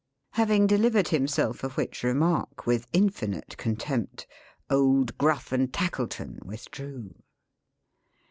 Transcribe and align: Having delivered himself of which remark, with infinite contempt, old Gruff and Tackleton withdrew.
Having 0.31 0.65
delivered 0.65 1.09
himself 1.09 1.63
of 1.63 1.77
which 1.77 2.01
remark, 2.01 2.65
with 2.65 2.87
infinite 2.91 3.55
contempt, 3.57 4.25
old 4.67 5.15
Gruff 5.19 5.51
and 5.51 5.71
Tackleton 5.71 6.39
withdrew. 6.43 7.13